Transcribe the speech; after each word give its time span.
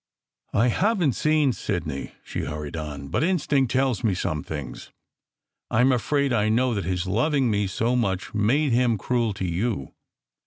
"I 0.55 0.69
haven 0.69 1.11
t 1.11 1.15
seen 1.15 1.53
Sidney," 1.53 2.13
she 2.23 2.45
hurried 2.45 2.75
on." 2.75 3.09
But 3.09 3.23
instinct 3.23 3.71
tells 3.71 4.03
me 4.03 4.15
some 4.15 4.41
things. 4.41 4.89
I 5.69 5.81
m 5.81 5.91
afraid 5.91 6.33
I 6.33 6.49
know 6.49 6.73
that 6.73 6.85
his 6.85 7.05
loving 7.05 7.51
SECRET 7.53 7.61
HISTORY 7.61 7.77
313 7.77 7.91
me 7.91 8.01
so 8.01 8.07
much 8.07 8.33
made 8.33 8.71
him 8.71 8.97
cruel 8.97 9.33
to 9.35 9.45
you. 9.45 9.93